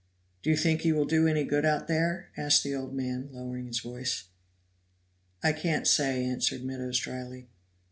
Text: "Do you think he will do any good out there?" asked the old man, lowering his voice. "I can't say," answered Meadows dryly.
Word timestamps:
"Do 0.41 0.49
you 0.49 0.57
think 0.57 0.81
he 0.81 0.91
will 0.93 1.05
do 1.05 1.27
any 1.27 1.43
good 1.43 1.63
out 1.63 1.87
there?" 1.87 2.31
asked 2.35 2.63
the 2.63 2.73
old 2.73 2.91
man, 2.91 3.29
lowering 3.31 3.67
his 3.67 3.79
voice. 3.81 4.23
"I 5.43 5.53
can't 5.53 5.85
say," 5.85 6.25
answered 6.25 6.63
Meadows 6.63 6.97
dryly. 6.97 7.49